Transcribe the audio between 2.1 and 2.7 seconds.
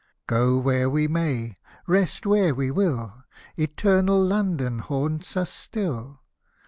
where